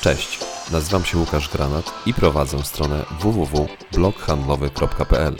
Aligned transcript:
Cześć, 0.00 0.38
nazywam 0.72 1.04
się 1.04 1.18
Łukasz 1.18 1.48
Granat 1.48 1.92
i 2.06 2.14
prowadzę 2.14 2.64
stronę 2.64 3.04
www.bloghandlowy.pl, 3.20 5.36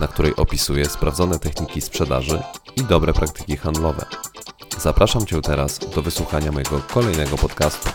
na 0.00 0.08
której 0.08 0.36
opisuję 0.36 0.86
sprawdzone 0.86 1.38
techniki 1.38 1.80
sprzedaży 1.80 2.42
i 2.76 2.84
dobre 2.84 3.12
praktyki 3.12 3.56
handlowe. 3.56 4.06
Zapraszam 4.78 5.26
Cię 5.26 5.40
teraz 5.40 5.78
do 5.78 6.02
wysłuchania 6.02 6.52
mojego 6.52 6.80
kolejnego 6.80 7.38
podcastu. 7.38 7.88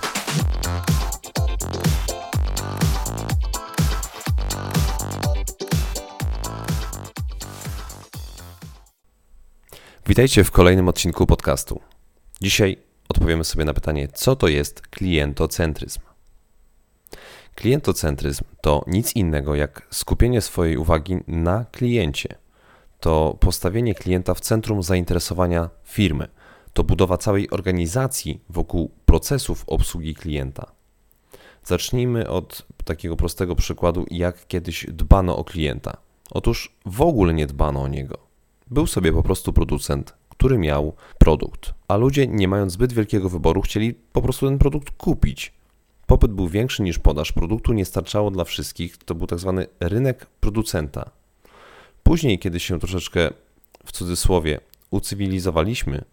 Witajcie 10.07 10.43
w 10.43 10.51
kolejnym 10.51 10.87
odcinku 10.87 11.25
podcastu. 11.25 11.81
Dzisiaj 12.41 12.77
odpowiemy 13.09 13.43
sobie 13.43 13.65
na 13.65 13.73
pytanie, 13.73 14.07
co 14.13 14.35
to 14.35 14.47
jest 14.47 14.81
klientocentryzm. 14.81 16.06
Klientocentryzm 17.57 18.43
to 18.61 18.83
nic 18.87 19.15
innego 19.15 19.55
jak 19.55 19.87
skupienie 19.91 20.41
swojej 20.41 20.77
uwagi 20.77 21.17
na 21.27 21.65
kliencie. 21.65 22.35
To 22.99 23.37
postawienie 23.39 23.95
klienta 23.95 24.33
w 24.33 24.39
centrum 24.39 24.83
zainteresowania 24.83 25.69
firmy. 25.83 26.27
To 26.73 26.83
budowa 26.83 27.17
całej 27.17 27.49
organizacji 27.49 28.41
wokół 28.49 28.91
procesów 29.05 29.63
obsługi 29.67 30.15
klienta. 30.15 30.71
Zacznijmy 31.63 32.29
od 32.29 32.67
takiego 32.85 33.15
prostego 33.15 33.55
przykładu, 33.55 34.05
jak 34.11 34.47
kiedyś 34.47 34.85
dbano 34.89 35.37
o 35.37 35.43
klienta. 35.43 35.97
Otóż 36.31 36.75
w 36.85 37.01
ogóle 37.01 37.33
nie 37.33 37.47
dbano 37.47 37.81
o 37.81 37.87
niego. 37.87 38.17
Był 38.67 38.87
sobie 38.87 39.13
po 39.13 39.23
prostu 39.23 39.53
producent, 39.53 40.13
który 40.29 40.57
miał 40.57 40.93
produkt, 41.19 41.73
a 41.87 41.95
ludzie, 41.95 42.27
nie 42.27 42.47
mając 42.47 42.73
zbyt 42.73 42.93
wielkiego 42.93 43.29
wyboru, 43.29 43.61
chcieli 43.61 43.93
po 43.93 44.21
prostu 44.21 44.47
ten 44.47 44.57
produkt 44.57 44.91
kupić. 44.97 45.56
Popyt 46.07 46.31
był 46.31 46.47
większy 46.47 46.83
niż 46.83 46.99
podaż, 46.99 47.31
produktu 47.31 47.73
nie 47.73 47.85
starczało 47.85 48.31
dla 48.31 48.43
wszystkich, 48.43 48.97
to 48.97 49.15
był 49.15 49.27
tak 49.27 49.39
zwany 49.39 49.67
rynek 49.79 50.25
producenta. 50.39 51.11
Później, 52.03 52.39
kiedy 52.39 52.59
się 52.59 52.79
troszeczkę 52.79 53.29
w 53.85 53.91
cudzysłowie 53.91 54.59
ucywilizowaliśmy 54.91 56.03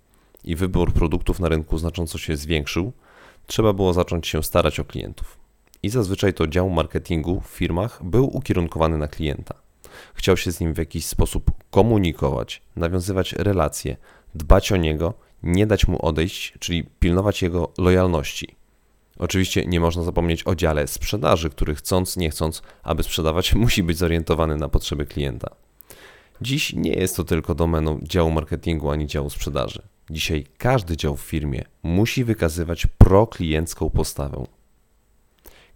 i 0.45 0.57
wybór 0.57 0.93
produktów 0.93 1.41
na 1.41 1.49
rynku 1.49 1.79
znacząco 1.79 2.19
się 2.19 2.37
zwiększył, 2.37 2.93
trzeba 3.47 3.73
było 3.73 3.93
zacząć 3.93 4.29
się 4.29 4.43
starać 4.43 4.81
o 4.81 4.85
klientów. 4.85 5.39
I 5.83 5.89
zazwyczaj 5.89 6.35
to 6.35 6.47
dział 6.47 6.71
marketingu 6.71 7.41
w 7.41 7.47
firmach 7.47 8.05
był 8.05 8.37
ukierunkowany 8.37 8.99
na 8.99 9.09
klienta. 9.09 9.55
Chciał 10.15 10.37
się 10.37 10.53
z 10.53 10.61
nim 10.61 10.75
w 10.75 10.79
jakiś 10.79 11.07
sposób 11.07 11.51
komunikować, 11.71 12.63
nawiązywać 12.77 13.33
relacje, 13.33 13.97
dbać 14.35 14.73
o 14.73 14.77
niego, 14.77 15.15
nie 15.43 15.67
dać 15.67 15.89
mu 15.89 16.07
odejść, 16.07 16.55
czyli 16.59 16.85
pilnować 16.85 17.43
jego 17.43 17.73
lojalności. 17.79 18.64
Oczywiście 19.19 19.65
nie 19.67 19.81
można 19.81 20.03
zapomnieć 20.03 20.47
o 20.47 20.55
dziale 20.55 20.87
sprzedaży, 20.87 21.51
który 21.51 21.75
chcąc, 21.75 22.17
nie 22.17 22.31
chcąc, 22.31 22.63
aby 22.83 23.03
sprzedawać, 23.03 23.55
musi 23.65 23.83
być 23.83 23.99
zorientowany 23.99 24.57
na 24.57 24.69
potrzeby 24.69 25.07
klienta. 25.07 25.51
Dziś 26.41 26.73
nie 26.73 26.93
jest 26.93 27.17
to 27.17 27.25
tylko 27.25 27.55
domeną 27.55 28.01
działu 28.03 28.31
marketingu 28.31 28.91
ani 28.91 29.07
działu 29.07 29.31
sprzedaży. 29.31 29.83
Dzisiaj 30.11 30.47
każdy 30.59 30.97
dział 30.97 31.17
w 31.17 31.21
firmie 31.21 31.65
musi 31.83 32.25
wykazywać 32.25 32.87
prokliencką 32.87 33.91
postawę. 33.91 34.47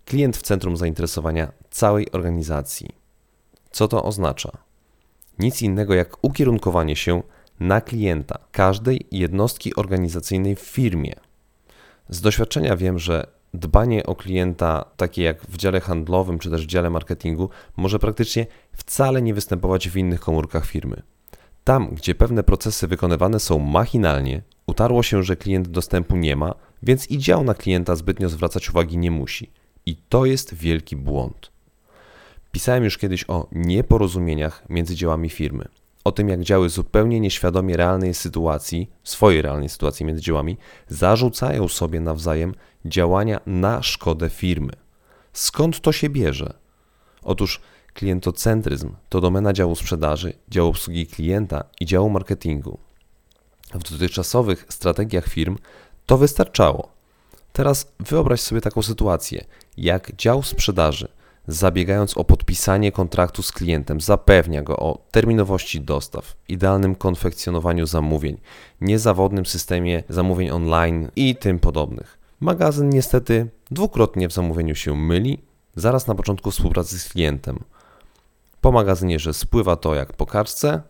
Klient 0.04 0.36
w 0.36 0.42
centrum 0.42 0.76
zainteresowania 0.76 1.52
całej 1.70 2.12
organizacji. 2.12 2.88
Co 3.70 3.88
to 3.88 4.04
oznacza? 4.04 4.50
Nic 5.38 5.62
innego 5.62 5.94
jak 5.94 6.24
ukierunkowanie 6.24 6.96
się 6.96 7.22
na 7.60 7.80
klienta 7.80 8.38
każdej 8.52 9.06
jednostki 9.10 9.74
organizacyjnej 9.74 10.56
w 10.56 10.60
firmie. 10.60 11.14
Z 12.08 12.20
doświadczenia 12.20 12.76
wiem, 12.76 12.98
że 12.98 13.26
dbanie 13.54 14.06
o 14.06 14.14
klienta, 14.14 14.84
takie 14.96 15.22
jak 15.22 15.42
w 15.42 15.56
dziale 15.56 15.80
handlowym 15.80 16.38
czy 16.38 16.50
też 16.50 16.64
w 16.64 16.66
dziale 16.66 16.90
marketingu, 16.90 17.50
może 17.76 17.98
praktycznie 17.98 18.46
wcale 18.72 19.22
nie 19.22 19.34
występować 19.34 19.88
w 19.88 19.96
innych 19.96 20.20
komórkach 20.20 20.66
firmy. 20.66 21.02
Tam, 21.64 21.94
gdzie 21.94 22.14
pewne 22.14 22.42
procesy 22.42 22.86
wykonywane 22.86 23.40
są 23.40 23.58
machinalnie, 23.58 24.42
utarło 24.66 25.02
się, 25.02 25.22
że 25.22 25.36
klient 25.36 25.68
dostępu 25.68 26.16
nie 26.16 26.36
ma, 26.36 26.54
więc 26.82 27.10
i 27.10 27.18
dział 27.18 27.44
na 27.44 27.54
klienta 27.54 27.96
zbytnio 27.96 28.28
zwracać 28.28 28.70
uwagi 28.70 28.98
nie 28.98 29.10
musi. 29.10 29.50
I 29.86 29.96
to 30.08 30.24
jest 30.24 30.54
wielki 30.54 30.96
błąd. 30.96 31.52
Pisałem 32.52 32.84
już 32.84 32.98
kiedyś 32.98 33.24
o 33.28 33.48
nieporozumieniach 33.52 34.64
między 34.68 34.94
działami 34.94 35.30
firmy. 35.30 35.68
O 36.08 36.12
tym, 36.12 36.28
jak 36.28 36.42
działy 36.42 36.68
zupełnie 36.68 37.20
nieświadomie 37.20 37.76
realnej 37.76 38.14
sytuacji, 38.14 38.90
swojej 39.04 39.42
realnej 39.42 39.68
sytuacji 39.68 40.06
między 40.06 40.22
działami, 40.22 40.56
zarzucają 40.88 41.68
sobie 41.68 42.00
nawzajem 42.00 42.54
działania 42.84 43.40
na 43.46 43.82
szkodę 43.82 44.30
firmy. 44.30 44.72
Skąd 45.32 45.80
to 45.80 45.92
się 45.92 46.08
bierze? 46.08 46.54
Otóż 47.22 47.60
klientocentryzm 47.94 48.90
to 49.08 49.20
domena 49.20 49.52
działu 49.52 49.76
sprzedaży, 49.76 50.32
działu 50.48 50.70
obsługi 50.70 51.06
klienta 51.06 51.64
i 51.80 51.86
działu 51.86 52.10
marketingu. 52.10 52.78
W 53.74 53.90
dotychczasowych 53.90 54.66
strategiach 54.68 55.28
firm 55.28 55.58
to 56.06 56.18
wystarczało. 56.18 56.88
Teraz 57.52 57.92
wyobraź 58.00 58.40
sobie 58.40 58.60
taką 58.60 58.82
sytuację, 58.82 59.44
jak 59.76 60.16
dział 60.16 60.42
sprzedaży 60.42 61.08
zabiegając 61.48 62.16
o 62.16 62.24
podpisanie 62.24 62.92
kontraktu 62.92 63.42
z 63.42 63.52
klientem, 63.52 64.00
zapewnia 64.00 64.62
go 64.62 64.76
o 64.76 64.98
terminowości 65.10 65.80
dostaw, 65.80 66.36
idealnym 66.48 66.94
konfekcjonowaniu 66.94 67.86
zamówień, 67.86 68.36
niezawodnym 68.80 69.46
systemie 69.46 70.02
zamówień 70.08 70.50
online 70.50 71.10
i 71.16 71.36
tym 71.36 71.58
podobnych. 71.58 72.18
Magazyn 72.40 72.88
niestety 72.88 73.48
dwukrotnie 73.70 74.28
w 74.28 74.32
zamówieniu 74.32 74.74
się 74.74 74.96
myli, 74.96 75.38
zaraz 75.76 76.06
na 76.06 76.14
początku 76.14 76.50
współpracy 76.50 76.98
z 76.98 77.08
klientem. 77.08 77.58
Po 78.60 78.72
magazynie, 78.72 79.18
że 79.18 79.34
spływa 79.34 79.76
to 79.76 79.94
jak 79.94 80.12
po 80.12 80.26
kartce, 80.26 80.82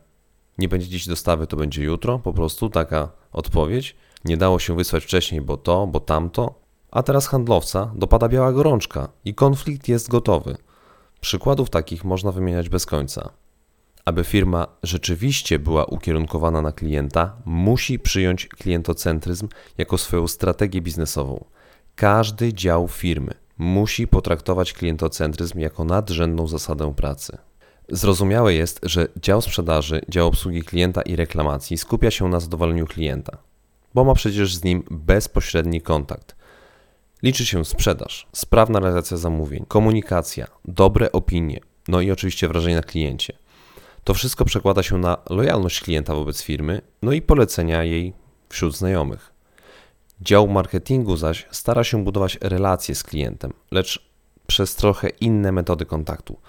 nie 0.58 0.69
będzie 0.69 0.88
dziś 0.88 1.08
dostawy, 1.08 1.46
to 1.46 1.56
będzie 1.56 1.84
jutro, 1.84 2.19
po 2.19 2.32
prostu 2.32 2.70
taka 2.70 3.08
odpowiedź. 3.32 3.96
Nie 4.25 4.36
dało 4.36 4.58
się 4.58 4.76
wysłać 4.76 5.04
wcześniej, 5.04 5.40
bo 5.40 5.56
to, 5.56 5.86
bo 5.86 6.00
tamto. 6.00 6.54
A 6.91 7.03
teraz 7.03 7.26
handlowca 7.26 7.93
dopada 7.94 8.28
biała 8.28 8.53
gorączka 8.53 9.09
i 9.25 9.34
konflikt 9.34 9.88
jest 9.88 10.09
gotowy. 10.09 10.56
Przykładów 11.21 11.71
takich 11.71 12.04
można 12.04 12.32
wymieniać 12.32 12.69
bez 12.69 12.87
końca. 12.87 13.31
Aby 14.04 14.25
firma 14.25 14.66
rzeczywiście 14.82 15.59
była 15.59 15.84
ukierunkowana 15.84 16.62
na 16.62 16.72
klienta, 16.72 17.37
musi 17.44 17.99
przyjąć 17.99 18.49
klientocentryzm 18.49 19.49
jako 19.78 19.99
swoją 19.99 20.28
strategię 20.28 20.81
biznesową. 20.81 21.44
Każdy 21.94 22.53
dział 22.53 22.88
firmy 22.88 23.34
musi 23.59 24.09
potraktować 24.09 24.72
klientocentryzm 24.72 25.59
jako 25.59 25.84
nadrzędną 25.84 26.47
zasadę 26.47 26.94
pracy. 26.94 27.38
Zrozumiałe 27.88 28.55
jest, 28.55 28.81
że 28.82 29.09
dział 29.22 29.43
sprzedaży, 29.43 30.00
dział 30.09 30.26
obsługi 30.26 30.62
klienta 30.62 31.03
i 31.03 31.16
reklamacji 31.16 31.78
skupia 31.78 32.10
się 32.10 32.28
na 32.28 32.41
zadowoleniu 32.41 32.87
klienta, 32.87 33.38
bo 33.94 34.05
ma 34.05 34.15
przecież 34.15 34.56
z 34.56 34.65
nim 34.65 34.84
bezpośredni 34.91 35.81
kontakt. 35.81 36.38
Liczy 37.22 37.46
się 37.46 37.64
sprzedaż, 37.64 38.26
sprawna 38.32 38.80
realizacja 38.80 39.16
zamówień, 39.16 39.64
komunikacja, 39.68 40.46
dobre 40.64 41.12
opinie, 41.12 41.60
no 41.88 42.00
i 42.00 42.10
oczywiście 42.10 42.48
wrażenie 42.48 42.76
na 42.76 42.82
kliencie. 42.82 43.32
To 44.04 44.14
wszystko 44.14 44.44
przekłada 44.44 44.82
się 44.82 44.98
na 44.98 45.16
lojalność 45.30 45.80
klienta 45.80 46.14
wobec 46.14 46.42
firmy, 46.42 46.80
no 47.02 47.12
i 47.12 47.22
polecenia 47.22 47.84
jej 47.84 48.12
wśród 48.48 48.76
znajomych. 48.76 49.32
Dział 50.20 50.48
marketingu 50.48 51.16
zaś 51.16 51.46
stara 51.50 51.84
się 51.84 52.04
budować 52.04 52.38
relacje 52.40 52.94
z 52.94 53.02
klientem, 53.02 53.52
lecz 53.70 54.08
przez 54.46 54.76
trochę 54.76 55.08
inne 55.08 55.52
metody 55.52 55.86
kontaktu. 55.86 56.40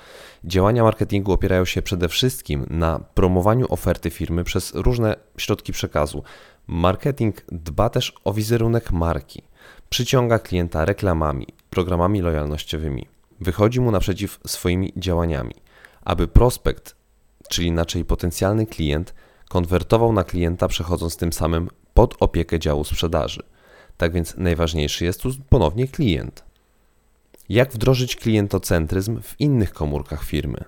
Działania 0.44 0.84
marketingu 0.84 1.32
opierają 1.32 1.66
się 1.66 1.82
przede 1.82 2.10
wszystkim 2.10 2.66
na 2.70 3.00
promowaniu 3.00 3.66
oferty 3.70 4.10
firmy 4.10 4.44
przez 4.44 4.72
różne 4.76 5.16
środki 5.38 5.74
przekazu. 5.74 6.24
Marketing 6.68 7.46
dba 7.52 7.90
też 7.90 8.14
o 8.24 8.34
wizerunek 8.34 8.92
marki 8.92 9.49
przyciąga 9.90 10.40
klienta 10.40 10.86
reklamami, 10.86 11.48
programami 11.70 12.22
lojalnościowymi, 12.22 13.08
wychodzi 13.40 13.82
mu 13.82 13.92
naprzeciw 13.92 14.40
swoimi 14.48 14.94
działaniami, 14.98 15.56
aby 16.02 16.28
prospekt, 16.28 16.96
czyli 17.50 17.68
inaczej 17.68 18.06
potencjalny 18.06 18.66
klient, 18.66 19.14
konwertował 19.50 20.14
na 20.14 20.24
klienta, 20.24 20.68
przechodząc 20.68 21.18
tym 21.18 21.34
samym 21.34 21.70
pod 21.94 22.16
opiekę 22.20 22.60
działu 22.60 22.84
sprzedaży. 22.84 23.44
Tak 23.98 24.14
więc 24.14 24.38
najważniejszy 24.38 25.06
jest 25.06 25.22
tu 25.22 25.32
ponownie 25.50 25.88
klient. 25.88 26.44
Jak 27.50 27.72
wdrożyć 27.74 28.16
klientocentryzm 28.16 29.22
w 29.22 29.36
innych 29.40 29.74
komórkach 29.74 30.24
firmy? 30.24 30.64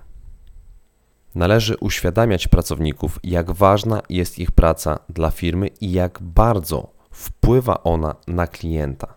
Należy 1.34 1.76
uświadamiać 1.76 2.48
pracowników, 2.48 3.18
jak 3.24 3.50
ważna 3.50 4.02
jest 4.08 4.38
ich 4.38 4.50
praca 4.50 4.98
dla 5.08 5.30
firmy 5.30 5.68
i 5.80 5.92
jak 5.92 6.18
bardzo 6.22 6.91
wpływa 7.12 7.82
ona 7.82 8.14
na 8.26 8.46
klienta. 8.46 9.14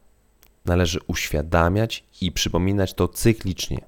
Należy 0.65 0.99
uświadamiać 1.07 2.03
i 2.21 2.31
przypominać 2.31 2.93
to 2.93 3.07
cyklicznie. 3.07 3.85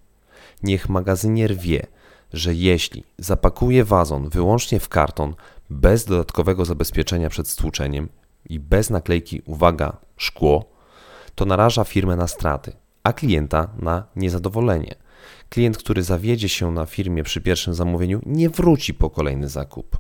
Niech 0.64 0.90
magazynier 0.90 1.58
wie, 1.58 1.88
że 2.34 2.54
jeśli 2.54 3.04
zapakuje 3.18 3.86
wazon 3.86 4.30
wyłącznie 4.30 4.80
w 4.80 4.90
karton, 4.90 5.36
bez 5.70 6.06
dodatkowego 6.06 6.66
zabezpieczenia 6.66 7.30
przed 7.30 7.48
stłuczeniem 7.48 8.10
i 8.50 8.60
bez 8.60 8.90
naklejki 8.90 9.42
uwaga, 9.46 9.98
szkło, 10.18 10.66
to 11.36 11.46
naraża 11.46 11.84
firmę 11.84 12.16
na 12.16 12.28
straty, 12.28 12.72
a 13.04 13.14
klienta 13.14 13.70
na 13.80 14.04
niezadowolenie. 14.16 14.96
Klient, 15.50 15.78
który 15.78 16.04
zawiedzie 16.04 16.50
się 16.50 16.72
na 16.72 16.86
firmie 16.86 17.24
przy 17.24 17.42
pierwszym 17.42 17.74
zamówieniu, 17.74 18.22
nie 18.26 18.50
wróci 18.50 18.94
po 18.94 19.10
kolejny 19.10 19.50
zakup. 19.50 19.98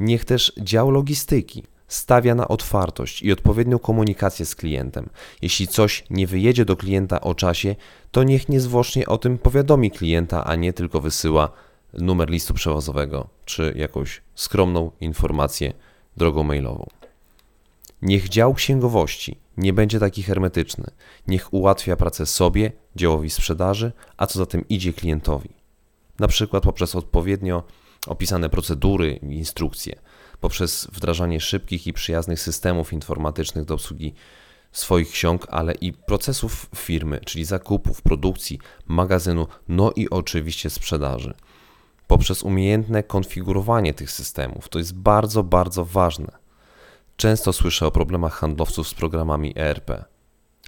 Niech 0.00 0.24
też 0.24 0.52
dział 0.58 0.90
logistyki 0.90 1.64
stawia 1.88 2.34
na 2.34 2.48
otwartość 2.48 3.22
i 3.22 3.32
odpowiednią 3.32 3.78
komunikację 3.78 4.46
z 4.46 4.54
klientem. 4.54 5.08
Jeśli 5.42 5.68
coś 5.68 6.04
nie 6.10 6.26
wyjedzie 6.26 6.64
do 6.64 6.76
klienta 6.76 7.20
o 7.20 7.34
czasie, 7.34 7.76
to 8.10 8.22
niech 8.22 8.48
niezwłocznie 8.48 9.06
o 9.06 9.18
tym 9.18 9.38
powiadomi 9.38 9.90
klienta, 9.90 10.44
a 10.44 10.56
nie 10.56 10.72
tylko 10.72 11.00
wysyła 11.00 11.50
numer 11.92 12.30
listu 12.30 12.54
przewozowego 12.54 13.28
czy 13.44 13.74
jakąś 13.76 14.22
skromną 14.34 14.90
informację 15.00 15.72
drogą 16.16 16.42
mailową. 16.42 16.86
Niech 18.02 18.28
dział 18.28 18.54
księgowości 18.54 19.36
nie 19.56 19.72
będzie 19.72 20.00
taki 20.00 20.22
hermetyczny. 20.22 20.90
Niech 21.26 21.54
ułatwia 21.54 21.96
pracę 21.96 22.26
sobie, 22.26 22.72
działowi 22.96 23.30
sprzedaży, 23.30 23.92
a 24.16 24.26
co 24.26 24.38
za 24.38 24.46
tym 24.46 24.68
idzie 24.68 24.92
klientowi. 24.92 25.48
Na 26.18 26.28
przykład 26.28 26.62
poprzez 26.62 26.94
odpowiednio 26.94 27.62
opisane 28.06 28.50
procedury 28.50 29.12
i 29.22 29.26
instrukcje, 29.26 29.98
poprzez 30.44 30.88
wdrażanie 30.92 31.40
szybkich 31.40 31.86
i 31.86 31.92
przyjaznych 31.92 32.40
systemów 32.40 32.92
informatycznych 32.92 33.64
do 33.64 33.74
obsługi 33.74 34.14
swoich 34.72 35.10
ksiąg, 35.10 35.46
ale 35.50 35.74
i 35.74 35.92
procesów 35.92 36.66
firmy, 36.76 37.20
czyli 37.24 37.44
zakupów, 37.44 38.02
produkcji, 38.02 38.58
magazynu, 38.86 39.46
no 39.68 39.92
i 39.96 40.10
oczywiście 40.10 40.70
sprzedaży. 40.70 41.34
Poprzez 42.06 42.42
umiejętne 42.42 43.02
konfigurowanie 43.02 43.94
tych 43.94 44.10
systemów. 44.10 44.68
To 44.68 44.78
jest 44.78 44.94
bardzo, 44.94 45.42
bardzo 45.42 45.84
ważne. 45.84 46.32
Często 47.16 47.52
słyszę 47.52 47.86
o 47.86 47.90
problemach 47.90 48.34
handlowców 48.34 48.88
z 48.88 48.94
programami 48.94 49.52
ERP. 49.56 50.04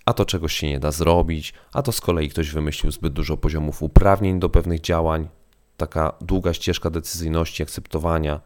A 0.05 0.13
to 0.13 0.25
czegoś 0.25 0.53
się 0.53 0.69
nie 0.69 0.81
da 0.81 0.93
zrobić, 0.93 1.55
a 1.73 1.83
to 1.83 1.93
z 1.93 2.01
kolei 2.01 2.29
ktoś 2.29 2.51
wymyślił 2.51 2.93
zbyt 2.93 3.13
dużo 3.13 3.37
poziomów 3.37 3.83
uprawnień 3.83 4.41
do 4.41 4.49
pewnych 4.49 4.81
działań, 4.81 5.29
taka 5.77 6.13
długa 6.21 6.55
ścieżka 6.55 6.91
decyzyjności, 6.91 7.63
akceptowania. 7.63 8.41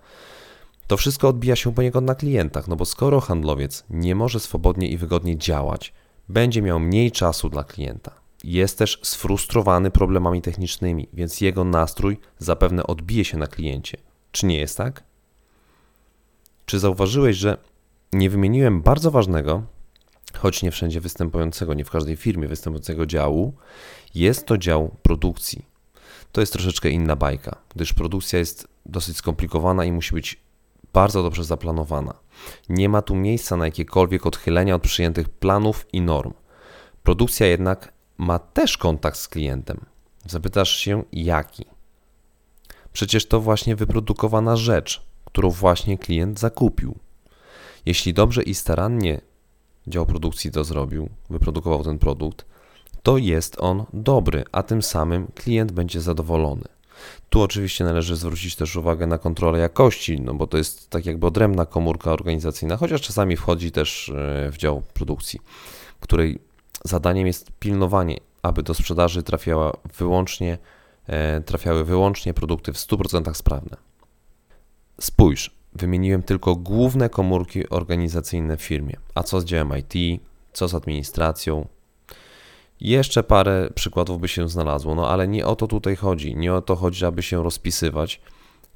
To 0.91 0.97
wszystko 0.97 1.29
odbija 1.29 1.57
się 1.57 1.75
poniekąd 1.75 2.07
na 2.07 2.15
klientach, 2.15 2.69
no 2.69 2.77
bo 2.77 2.85
skoro 2.85 3.21
handlowiec 3.21 3.85
nie 3.91 4.15
może 4.15 4.41
swobodnie 4.41 4.89
i 4.89 4.97
wygodnie 4.97 5.39
działać, 5.39 5.93
będzie 6.29 6.63
miał 6.63 6.81
mniej 6.81 7.13
czasu 7.13 7.49
dla 7.49 7.65
klienta. 7.65 8.13
Jest 8.45 8.79
też 8.79 9.01
sfrustrowany 9.03 9.91
problemami 9.91 10.43
technicznymi, 10.43 11.09
więc 11.13 11.41
jego 11.41 11.65
nastrój 11.65 12.19
zapewne 12.39 12.87
odbije 12.87 13.25
się 13.25 13.39
na 13.39 13.47
kliencie. 13.47 13.99
Czy 14.33 14.47
nie 14.47 14.59
jest 14.59 14.77
tak? 14.77 15.05
Czy 16.67 16.79
zauważyłeś, 16.79 17.37
że 17.37 17.57
nie 18.13 18.31
wymieniłem 18.31 18.83
bardzo 18.83 19.11
ważnego, 19.11 19.63
choć 20.39 20.63
nie 20.63 20.71
wszędzie 20.71 21.01
występującego, 21.01 21.75
nie 21.75 21.85
w 21.85 21.91
każdej 21.91 22.17
firmie 22.17 22.49
występującego 22.49 23.07
działu, 23.07 23.55
jest 24.15 24.47
to 24.47 24.59
dział 24.59 24.97
produkcji. 25.03 25.67
To 26.33 26.41
jest 26.41 26.53
troszeczkę 26.53 26.91
inna 26.91 27.17
bajka, 27.17 27.57
gdyż 27.75 27.93
produkcja 27.93 28.39
jest 28.39 28.69
dosyć 28.87 29.17
skomplikowana 29.17 29.85
i 29.85 29.93
musi 29.93 30.15
być 30.15 30.50
bardzo 30.93 31.23
dobrze 31.23 31.45
zaplanowana. 31.45 32.15
Nie 32.69 32.89
ma 32.89 33.03
tu 33.03 33.15
miejsca 33.15 33.57
na 33.57 33.65
jakiekolwiek 33.65 34.27
odchylenia 34.27 34.75
od 34.75 34.83
przyjętych 34.83 35.29
planów 35.29 35.87
i 35.93 36.01
norm. 36.01 36.33
Produkcja 37.03 37.47
jednak 37.47 37.93
ma 38.19 38.39
też 38.39 38.79
kontakt 38.79 39.19
z 39.19 39.29
klientem. 39.29 39.81
Zapytasz 40.27 40.77
się, 40.77 41.03
jaki? 41.13 41.65
Przecież 42.93 43.27
to 43.27 43.41
właśnie 43.41 43.77
wyprodukowana 43.77 44.57
rzecz, 44.57 45.03
którą 45.25 45.51
właśnie 45.51 45.99
klient 45.99 46.41
zakupił. 46.41 46.95
Jeśli 47.87 48.15
dobrze 48.15 48.43
i 48.43 48.55
starannie 48.55 49.21
dział 49.87 50.07
produkcji 50.07 50.51
to 50.51 50.65
zrobił, 50.65 51.09
wyprodukował 51.31 51.85
ten 51.85 51.99
produkt, 51.99 52.45
to 53.03 53.17
jest 53.17 53.57
on 53.61 53.85
dobry, 53.93 54.45
a 54.53 54.63
tym 54.63 54.83
samym 54.83 55.27
klient 55.35 55.73
będzie 55.73 56.01
zadowolony. 56.01 56.65
Tu 57.31 57.43
oczywiście 57.43 57.85
należy 57.85 58.17
zwrócić 58.17 58.57
też 58.57 58.77
uwagę 58.77 59.07
na 59.07 59.19
kontrolę 59.19 59.59
jakości, 59.59 60.21
no 60.21 60.35
bo 60.35 60.47
to 60.47 60.59
jest 60.59 60.91
tak 60.91 61.07
jakby 61.07 61.27
odrębna 61.27 61.67
komórka 61.67 62.13
organizacyjna, 62.13 62.77
chociaż 62.77 63.01
czasami 63.01 63.37
wchodzi 63.37 63.73
też 63.73 64.09
e, 64.09 64.51
w 64.53 64.57
dział 64.57 64.83
produkcji, 64.95 65.41
której 66.01 66.39
zadaniem 66.85 67.27
jest 67.27 67.51
pilnowanie, 67.59 68.17
aby 68.43 68.63
do 68.63 68.75
sprzedaży 68.75 69.23
trafiała 69.23 69.73
wyłącznie, 69.99 70.59
e, 71.07 71.41
trafiały 71.41 71.85
wyłącznie 71.85 72.35
produkty 72.35 72.73
w 72.73 72.77
100% 72.77 73.35
sprawne. 73.35 73.77
Spójrz, 75.01 75.51
wymieniłem 75.73 76.23
tylko 76.23 76.57
główne 76.57 77.09
komórki 77.09 77.69
organizacyjne 77.69 78.57
w 78.57 78.63
firmie. 78.63 78.97
A 79.15 79.23
co 79.23 79.41
z 79.41 79.45
działem 79.45 79.73
IT, 79.79 80.23
co 80.53 80.69
z 80.69 80.75
administracją? 80.75 81.67
Jeszcze 82.81 83.23
parę 83.23 83.71
przykładów 83.75 84.21
by 84.21 84.29
się 84.29 84.49
znalazło, 84.49 84.95
no 84.95 85.09
ale 85.09 85.29
nie 85.29 85.47
o 85.47 85.57
to 85.57 85.67
tutaj 85.67 85.97
chodzi. 85.97 86.37
Nie 86.37 86.55
o 86.55 86.63
to 86.63 86.77
chodzi, 86.77 87.05
aby 87.05 87.23
się 87.23 87.43
rozpisywać 87.43 88.21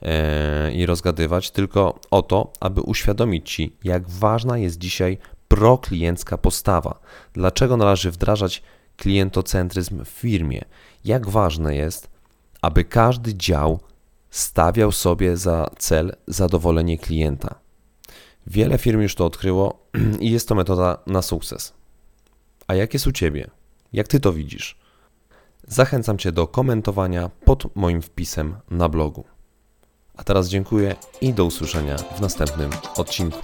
e, 0.03 0.73
i 0.73 0.87
rozgadywać, 0.87 1.51
tylko 1.51 1.99
o 2.11 2.23
to, 2.23 2.53
aby 2.61 2.81
uświadomić 2.81 3.51
Ci, 3.51 3.77
jak 3.85 4.09
ważna 4.09 4.59
jest 4.59 4.79
dzisiaj 4.79 5.19
prokliencka 5.49 6.39
postawa. 6.39 7.01
Dlaczego 7.33 7.77
należy 7.77 8.11
wdrażać 8.11 8.63
klientocentryzm 8.97 10.05
w 10.05 10.09
firmie? 10.09 10.65
Jak 11.05 11.29
ważne 11.29 11.77
jest, 11.77 12.11
aby 12.63 12.85
każdy 12.85 13.35
dział 13.35 13.81
stawiał 14.31 14.93
sobie 14.93 15.37
za 15.37 15.71
cel 15.79 16.17
zadowolenie 16.27 16.99
klienta. 16.99 17.55
Wiele 18.47 18.79
firm 18.79 19.01
już 19.01 19.15
to 19.15 19.27
odkryło 19.27 19.79
i 20.21 20.31
jest 20.31 20.49
to 20.49 20.55
metoda 20.55 20.99
na 21.07 21.23
sukces. 21.23 21.73
A 22.67 22.75
jak 22.75 22.95
jest 22.95 23.07
u 23.07 23.13
Ciebie? 23.13 23.51
Jak 23.95 24.09
Ty 24.09 24.21
to 24.21 24.33
widzisz? 24.33 24.77
Zachęcam 25.69 26.19
Cię 26.19 26.33
do 26.33 26.47
komentowania 26.47 27.31
pod 27.45 27.77
moim 27.77 28.03
wpisem 28.03 28.57
na 28.71 28.89
blogu. 28.89 29.25
A 30.17 30.25
teraz 30.25 30.49
dziękuję 30.49 30.97
i 31.21 31.33
do 31.33 31.45
usłyszenia 31.45 31.97
w 31.99 32.21
następnym 32.21 32.71
odcinku. 32.97 33.39